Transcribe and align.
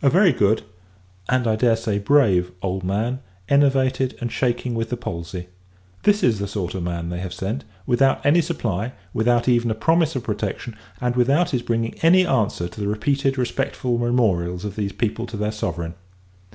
A 0.00 0.08
very 0.08 0.32
good 0.32 0.62
and, 1.28 1.46
I 1.46 1.54
dare 1.54 1.76
say, 1.76 1.98
brave 1.98 2.50
old 2.62 2.82
man; 2.82 3.20
enervated, 3.46 4.16
and 4.22 4.32
shaking 4.32 4.74
with 4.74 4.88
the 4.88 4.96
palsy. 4.96 5.48
This 6.04 6.22
is 6.22 6.38
the 6.38 6.48
sort 6.48 6.74
of 6.74 6.82
man 6.82 7.10
that 7.10 7.16
they 7.16 7.20
have 7.20 7.34
sent; 7.34 7.64
without 7.84 8.24
any 8.24 8.40
supply, 8.40 8.94
without 9.12 9.50
even 9.50 9.70
a 9.70 9.74
promise 9.74 10.16
of 10.16 10.24
protection, 10.24 10.76
and 10.98 11.14
without 11.14 11.50
his 11.50 11.60
bringing 11.60 11.92
any 12.00 12.24
answer 12.26 12.68
to 12.68 12.80
the 12.80 12.88
repeated 12.88 13.36
respectful 13.36 13.98
memorials 13.98 14.64
of 14.64 14.76
these 14.76 14.92
people 14.94 15.26
to 15.26 15.36
their 15.36 15.52
Sovereign. 15.52 15.92